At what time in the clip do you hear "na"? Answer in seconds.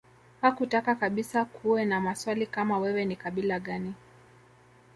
1.85-2.01